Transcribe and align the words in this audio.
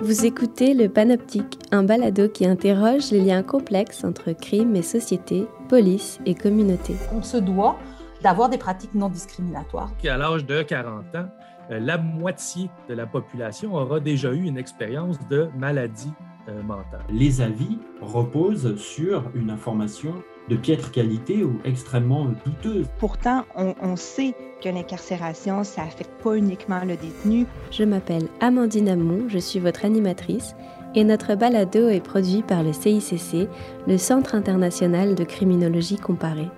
Vous 0.00 0.24
écoutez 0.24 0.74
Le 0.74 0.88
Panoptique, 0.88 1.58
un 1.72 1.82
balado 1.82 2.28
qui 2.28 2.46
interroge 2.46 3.10
les 3.10 3.20
liens 3.20 3.42
complexes 3.42 4.04
entre 4.04 4.30
crime 4.30 4.76
et 4.76 4.82
société, 4.82 5.46
police 5.68 6.20
et 6.24 6.36
communauté. 6.36 6.94
On 7.12 7.20
se 7.20 7.36
doit 7.36 7.76
d'avoir 8.22 8.48
des 8.48 8.58
pratiques 8.58 8.94
non 8.94 9.08
discriminatoires. 9.08 9.90
À 10.04 10.16
l'âge 10.16 10.46
de 10.46 10.62
40 10.62 11.16
ans, 11.16 11.28
euh, 11.72 11.80
la 11.80 11.98
moitié 11.98 12.70
de 12.88 12.94
la 12.94 13.06
population 13.06 13.74
aura 13.74 13.98
déjà 13.98 14.32
eu 14.32 14.44
une 14.44 14.56
expérience 14.56 15.18
de 15.28 15.48
maladie 15.58 16.12
euh, 16.48 16.62
mentale. 16.62 17.02
Les 17.10 17.40
avis 17.40 17.80
reposent 18.00 18.76
sur 18.76 19.24
une 19.34 19.50
information 19.50 20.14
de 20.48 20.56
piètre 20.56 20.90
qualité 20.90 21.44
ou 21.44 21.58
extrêmement 21.64 22.26
douteuse. 22.44 22.86
Pourtant, 22.98 23.44
on, 23.56 23.74
on 23.82 23.96
sait 23.96 24.34
que 24.62 24.68
l'incarcération, 24.68 25.64
ça 25.64 25.82
affecte 25.82 26.10
pas 26.22 26.34
uniquement 26.34 26.80
le 26.80 26.96
détenu. 26.96 27.46
Je 27.70 27.84
m'appelle 27.84 28.28
Amandine 28.40 28.88
Amon, 28.88 29.28
je 29.28 29.38
suis 29.38 29.60
votre 29.60 29.84
animatrice 29.84 30.54
et 30.94 31.04
notre 31.04 31.34
balado 31.34 31.88
est 31.88 32.00
produit 32.00 32.42
par 32.42 32.62
le 32.62 32.72
CICC, 32.72 33.48
le 33.86 33.98
Centre 33.98 34.34
international 34.34 35.14
de 35.14 35.24
criminologie 35.24 35.96
comparée. 35.96 36.48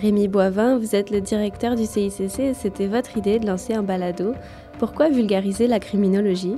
Rémi 0.00 0.26
Boivin, 0.26 0.78
vous 0.78 0.94
êtes 0.94 1.10
le 1.10 1.20
directeur 1.20 1.74
du 1.74 1.84
CICC 1.84 2.38
et 2.40 2.54
c'était 2.54 2.86
votre 2.86 3.18
idée 3.18 3.38
de 3.38 3.46
lancer 3.46 3.74
un 3.74 3.82
balado. 3.82 4.32
Pourquoi 4.78 5.10
vulgariser 5.10 5.66
la 5.66 5.80
criminologie? 5.80 6.56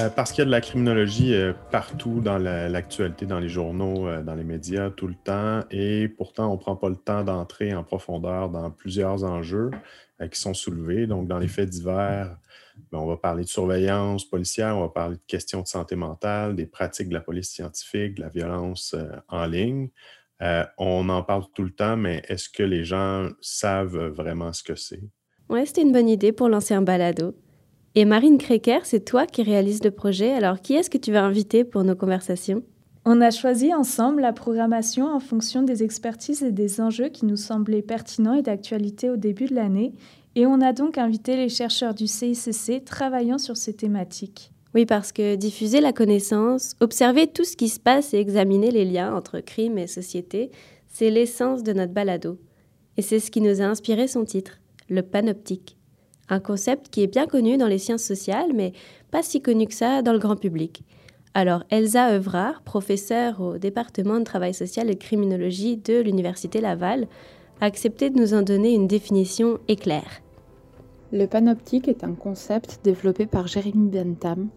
Euh, 0.00 0.10
parce 0.10 0.30
qu'il 0.30 0.40
y 0.40 0.42
a 0.42 0.44
de 0.46 0.50
la 0.50 0.60
criminologie 0.60 1.34
euh, 1.34 1.52
partout 1.70 2.20
dans 2.20 2.38
l'actualité, 2.38 3.26
dans 3.26 3.40
les 3.40 3.48
journaux, 3.48 4.06
euh, 4.06 4.22
dans 4.22 4.34
les 4.34 4.44
médias, 4.44 4.90
tout 4.90 5.08
le 5.08 5.14
temps, 5.14 5.62
et 5.70 6.08
pourtant 6.08 6.50
on 6.50 6.52
ne 6.52 6.58
prend 6.58 6.76
pas 6.76 6.88
le 6.88 6.96
temps 6.96 7.24
d'entrer 7.24 7.74
en 7.74 7.82
profondeur 7.82 8.48
dans 8.48 8.70
plusieurs 8.70 9.24
enjeux 9.24 9.70
qui 10.32 10.40
sont 10.40 10.54
soulevés. 10.54 11.06
Donc, 11.06 11.28
dans 11.28 11.38
les 11.38 11.46
faits 11.46 11.68
divers, 11.68 12.36
ben, 12.90 12.98
on 12.98 13.06
va 13.06 13.16
parler 13.16 13.44
de 13.44 13.48
surveillance 13.48 14.24
policière, 14.24 14.76
on 14.76 14.80
va 14.80 14.88
parler 14.88 15.16
de 15.16 15.22
questions 15.26 15.62
de 15.62 15.66
santé 15.68 15.94
mentale, 15.94 16.56
des 16.56 16.66
pratiques 16.66 17.08
de 17.08 17.14
la 17.14 17.20
police 17.20 17.50
scientifique, 17.50 18.16
de 18.16 18.22
la 18.22 18.28
violence 18.28 18.96
en 19.28 19.46
ligne. 19.46 19.90
on 20.76 21.08
en 21.08 21.22
parle 21.22 21.44
tout 21.54 21.62
le 21.62 21.70
temps, 21.70 21.96
mais 21.96 22.22
est-ce 22.28 22.48
que 22.48 22.64
les 22.64 22.84
gens 22.84 23.28
savent 23.40 24.08
vraiment 24.08 24.52
ce 24.52 24.64
que 24.64 24.74
c'est? 24.74 25.02
Oui, 25.48 25.64
c'était 25.66 25.82
une 25.82 25.92
bonne 25.92 26.08
idée 26.08 26.32
pour 26.32 26.48
lancer 26.48 26.74
un 26.74 26.82
balado. 26.82 27.34
Et 28.00 28.04
Marine 28.04 28.38
Créquer, 28.38 28.78
c'est 28.84 29.04
toi 29.04 29.26
qui 29.26 29.42
réalises 29.42 29.82
le 29.82 29.90
projet. 29.90 30.32
Alors, 30.32 30.60
qui 30.60 30.74
est-ce 30.74 30.88
que 30.88 30.98
tu 30.98 31.10
vas 31.10 31.24
inviter 31.24 31.64
pour 31.64 31.82
nos 31.82 31.96
conversations? 31.96 32.62
On 33.04 33.20
a 33.20 33.32
choisi 33.32 33.74
ensemble 33.74 34.22
la 34.22 34.32
programmation 34.32 35.12
en 35.12 35.18
fonction 35.18 35.64
des 35.64 35.82
expertises 35.82 36.44
et 36.44 36.52
des 36.52 36.80
enjeux 36.80 37.08
qui 37.08 37.26
nous 37.26 37.34
semblaient 37.34 37.82
pertinents 37.82 38.34
et 38.34 38.42
d'actualité 38.42 39.10
au 39.10 39.16
début 39.16 39.46
de 39.46 39.56
l'année. 39.56 39.94
Et 40.36 40.46
on 40.46 40.60
a 40.60 40.72
donc 40.72 40.96
invité 40.96 41.34
les 41.34 41.48
chercheurs 41.48 41.92
du 41.92 42.06
CICC 42.06 42.84
travaillant 42.84 43.38
sur 43.38 43.56
ces 43.56 43.74
thématiques. 43.74 44.52
Oui, 44.76 44.86
parce 44.86 45.10
que 45.10 45.34
diffuser 45.34 45.80
la 45.80 45.92
connaissance, 45.92 46.76
observer 46.78 47.26
tout 47.26 47.42
ce 47.42 47.56
qui 47.56 47.68
se 47.68 47.80
passe 47.80 48.14
et 48.14 48.18
examiner 48.18 48.70
les 48.70 48.84
liens 48.84 49.12
entre 49.12 49.40
crime 49.40 49.76
et 49.76 49.88
société, 49.88 50.52
c'est 50.86 51.10
l'essence 51.10 51.64
de 51.64 51.72
notre 51.72 51.94
balado. 51.94 52.38
Et 52.96 53.02
c'est 53.02 53.18
ce 53.18 53.32
qui 53.32 53.40
nous 53.40 53.60
a 53.60 53.64
inspiré 53.64 54.06
son 54.06 54.24
titre, 54.24 54.60
le 54.88 55.02
panoptique 55.02 55.77
un 56.28 56.40
concept 56.40 56.88
qui 56.90 57.02
est 57.02 57.06
bien 57.06 57.26
connu 57.26 57.56
dans 57.56 57.66
les 57.66 57.78
sciences 57.78 58.02
sociales, 58.02 58.50
mais 58.54 58.72
pas 59.10 59.22
si 59.22 59.40
connu 59.40 59.66
que 59.66 59.74
ça 59.74 60.02
dans 60.02 60.12
le 60.12 60.18
grand 60.18 60.36
public. 60.36 60.82
Alors 61.34 61.62
Elsa 61.70 62.14
Evrard, 62.14 62.62
professeure 62.62 63.40
au 63.40 63.58
département 63.58 64.18
de 64.18 64.24
travail 64.24 64.54
social 64.54 64.90
et 64.90 64.96
criminologie 64.96 65.76
de 65.76 66.00
l'Université 66.00 66.60
Laval, 66.60 67.06
a 67.60 67.66
accepté 67.66 68.10
de 68.10 68.18
nous 68.18 68.34
en 68.34 68.42
donner 68.42 68.72
une 68.72 68.86
définition 68.86 69.58
éclair. 69.68 70.22
Le 71.10 71.26
panoptique 71.26 71.88
est 71.88 72.04
un 72.04 72.12
concept 72.12 72.80
développé 72.84 73.24
par 73.24 73.46
Jeremy 73.46 73.88
Bentham, 73.88 74.48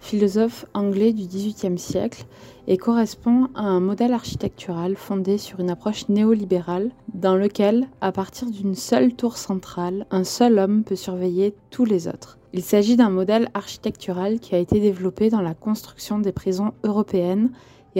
philosophe 0.00 0.64
anglais 0.72 1.12
du 1.12 1.26
XVIIIe 1.26 1.78
siècle, 1.78 2.24
et 2.66 2.78
correspond 2.78 3.48
à 3.54 3.64
un 3.64 3.80
modèle 3.80 4.14
architectural 4.14 4.96
fondé 4.96 5.36
sur 5.36 5.60
une 5.60 5.68
approche 5.68 6.08
néolibérale 6.08 6.92
dans 7.12 7.36
lequel, 7.36 7.88
à 8.00 8.10
partir 8.10 8.50
d'une 8.50 8.74
seule 8.74 9.12
tour 9.12 9.36
centrale, 9.36 10.06
un 10.10 10.24
seul 10.24 10.58
homme 10.58 10.82
peut 10.82 10.96
surveiller 10.96 11.54
tous 11.68 11.84
les 11.84 12.08
autres. 12.08 12.38
Il 12.54 12.62
s'agit 12.62 12.96
d'un 12.96 13.10
modèle 13.10 13.50
architectural 13.52 14.40
qui 14.40 14.54
a 14.54 14.58
été 14.58 14.80
développé 14.80 15.28
dans 15.28 15.42
la 15.42 15.52
construction 15.52 16.18
des 16.18 16.32
prisons 16.32 16.72
européennes 16.84 17.50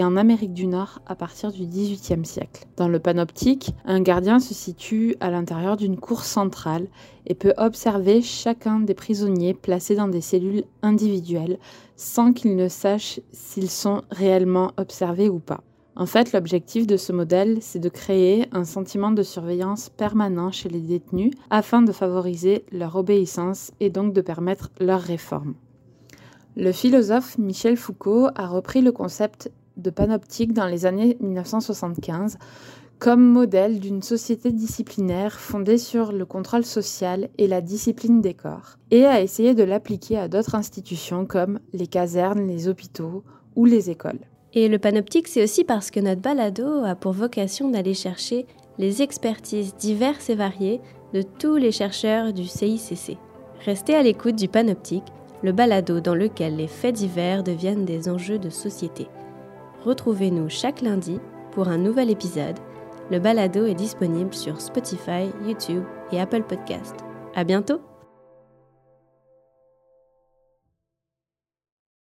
en 0.03 0.17
Amérique 0.17 0.53
du 0.53 0.67
Nord 0.67 1.01
à 1.05 1.15
partir 1.15 1.51
du 1.51 1.65
XVIIIe 1.65 2.25
siècle. 2.25 2.65
Dans 2.77 2.87
le 2.87 2.99
panoptique, 2.99 3.73
un 3.85 4.01
gardien 4.01 4.39
se 4.39 4.53
situe 4.53 5.15
à 5.19 5.31
l'intérieur 5.31 5.77
d'une 5.77 5.97
cour 5.97 6.23
centrale 6.23 6.87
et 7.25 7.35
peut 7.35 7.53
observer 7.57 8.21
chacun 8.21 8.79
des 8.79 8.93
prisonniers 8.93 9.53
placés 9.53 9.95
dans 9.95 10.07
des 10.07 10.21
cellules 10.21 10.63
individuelles 10.81 11.59
sans 11.95 12.33
qu'il 12.33 12.55
ne 12.55 12.67
sache 12.67 13.19
s'ils 13.31 13.69
sont 13.69 14.01
réellement 14.11 14.71
observés 14.77 15.29
ou 15.29 15.39
pas. 15.39 15.61
En 15.95 16.05
fait, 16.05 16.31
l'objectif 16.31 16.87
de 16.87 16.95
ce 16.95 17.11
modèle, 17.11 17.57
c'est 17.59 17.79
de 17.79 17.89
créer 17.89 18.45
un 18.53 18.63
sentiment 18.63 19.11
de 19.11 19.21
surveillance 19.21 19.89
permanent 19.89 20.49
chez 20.49 20.69
les 20.69 20.79
détenus 20.79 21.33
afin 21.49 21.81
de 21.81 21.91
favoriser 21.91 22.63
leur 22.71 22.95
obéissance 22.95 23.71
et 23.81 23.89
donc 23.89 24.13
de 24.13 24.21
permettre 24.21 24.69
leur 24.79 25.01
réforme. 25.01 25.55
Le 26.55 26.71
philosophe 26.71 27.37
Michel 27.37 27.77
Foucault 27.77 28.27
a 28.35 28.47
repris 28.47 28.81
le 28.81 28.91
concept 28.91 29.51
de 29.77 29.89
panoptique 29.89 30.53
dans 30.53 30.67
les 30.67 30.85
années 30.85 31.17
1975 31.19 32.37
comme 32.99 33.25
modèle 33.25 33.79
d'une 33.79 34.01
société 34.01 34.51
disciplinaire 34.51 35.39
fondée 35.39 35.77
sur 35.77 36.11
le 36.11 36.25
contrôle 36.25 36.65
social 36.65 37.29
et 37.37 37.47
la 37.47 37.61
discipline 37.61 38.19
des 38.19 38.33
corps, 38.33 38.77
et 38.91 39.05
a 39.05 39.21
essayé 39.21 39.55
de 39.55 39.63
l'appliquer 39.63 40.17
à 40.17 40.27
d'autres 40.27 40.55
institutions 40.55 41.25
comme 41.25 41.59
les 41.71 41.87
casernes, 41.87 42.45
les 42.45 42.67
hôpitaux 42.67 43.23
ou 43.55 43.63
les 43.63 43.89
écoles. 43.89 44.19
Et 44.53 44.67
le 44.67 44.79
panoptique, 44.79 45.29
c'est 45.29 45.43
aussi 45.43 45.63
parce 45.63 45.91
que 45.91 46.01
notre 46.01 46.21
balado 46.21 46.83
a 46.83 46.95
pour 46.95 47.13
vocation 47.13 47.69
d'aller 47.69 47.93
chercher 47.93 48.45
les 48.77 49.01
expertises 49.01 49.75
diverses 49.75 50.29
et 50.29 50.35
variées 50.35 50.81
de 51.13 51.21
tous 51.21 51.55
les 51.55 51.71
chercheurs 51.71 52.33
du 52.33 52.45
CICC. 52.45 53.17
Restez 53.63 53.95
à 53.95 54.03
l'écoute 54.03 54.35
du 54.35 54.49
panoptique, 54.49 55.03
le 55.41 55.53
balado 55.53 56.01
dans 56.01 56.15
lequel 56.15 56.57
les 56.57 56.67
faits 56.67 56.95
divers 56.95 57.43
deviennent 57.43 57.85
des 57.85 58.09
enjeux 58.09 58.39
de 58.39 58.49
société. 58.49 59.07
Retrouvez-nous 59.83 60.49
chaque 60.49 60.81
lundi 60.81 61.19
pour 61.51 61.67
un 61.67 61.77
nouvel 61.77 62.09
épisode. 62.09 62.57
Le 63.11 63.19
balado 63.19 63.65
est 63.65 63.75
disponible 63.75 64.33
sur 64.33 64.61
Spotify, 64.61 65.31
YouTube 65.45 65.83
et 66.11 66.19
Apple 66.19 66.43
Podcast. 66.43 66.95
À 67.35 67.43
bientôt! 67.43 67.81